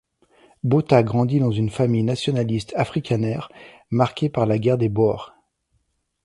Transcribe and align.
Botha 0.63 1.03
grandit 1.03 1.39
dans 1.39 1.51
une 1.51 1.69
famille 1.69 2.01
nationaliste 2.01 2.73
afrikaner, 2.75 3.37
marquée 3.91 4.29
par 4.29 4.47
la 4.47 4.57
guerre 4.57 4.79
des 4.79 4.89
Boers. 4.89 5.35